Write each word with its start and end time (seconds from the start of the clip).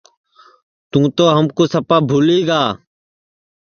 تُوں 0.89 1.05
تو 1.15 1.23
ہمکُو 1.35 1.63
سپا 1.71 1.97
بھولی 2.07 2.39
گا 2.47 2.61